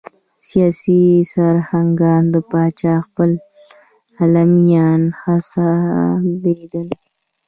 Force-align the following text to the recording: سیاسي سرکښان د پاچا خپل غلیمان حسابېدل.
سیاسي 0.47 0.99
سرکښان 1.31 2.23
د 2.33 2.35
پاچا 2.49 2.93
خپل 3.05 3.31
غلیمان 4.17 5.01
حسابېدل. 5.21 6.87